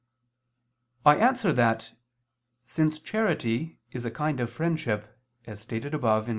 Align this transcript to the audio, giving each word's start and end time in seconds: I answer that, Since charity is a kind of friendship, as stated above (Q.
I 1.05 1.17
answer 1.17 1.53
that, 1.53 1.91
Since 2.63 2.97
charity 2.97 3.77
is 3.91 4.03
a 4.03 4.09
kind 4.09 4.39
of 4.39 4.49
friendship, 4.51 5.15
as 5.45 5.59
stated 5.59 5.93
above 5.93 6.23
(Q. 6.25 6.29